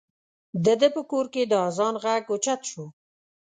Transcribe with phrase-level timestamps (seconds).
[0.65, 2.85] د ده په کور کې د اذان غږ اوچت شو.